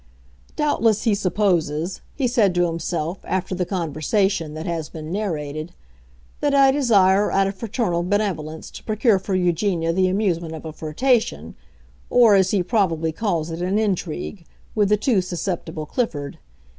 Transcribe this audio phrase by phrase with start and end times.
[0.55, 5.75] "Doubtless he supposes," he said to himself, after the conversation that has been narrated,
[6.39, 10.73] "that I desire, out of fraternal benevolence, to procure for Eugenia the amusement of a
[10.73, 16.39] flirtation—or, as he probably calls it, an intrigue—with the too susceptible Clifford.